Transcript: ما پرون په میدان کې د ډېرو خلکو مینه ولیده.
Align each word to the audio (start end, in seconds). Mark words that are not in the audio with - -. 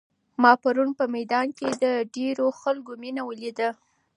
ما 0.41 0.51
پرون 0.63 0.89
په 0.99 1.05
میدان 1.15 1.47
کې 1.57 1.67
د 1.83 1.85
ډېرو 2.15 2.45
خلکو 2.61 2.91
مینه 3.01 3.21
ولیده. 3.25 3.69